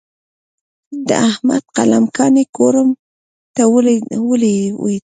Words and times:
د 1.07 1.09
احمد 1.29 1.63
قلم 1.75 2.03
کاڼی 2.17 2.43
کوړم 2.55 2.89
ته 3.55 3.63
ولوېد. 4.27 4.99